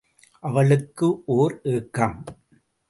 அவளுக்கு 0.39 1.07
ஓர் 1.25 1.59
ஏக்கம். 1.73 2.17